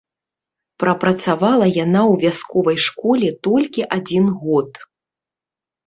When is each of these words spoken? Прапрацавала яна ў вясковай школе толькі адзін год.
Прапрацавала 0.83 1.67
яна 1.83 2.01
ў 2.13 2.25
вясковай 2.25 2.77
школе 2.89 3.29
толькі 3.49 3.81
адзін 4.01 4.25
год. 4.43 4.69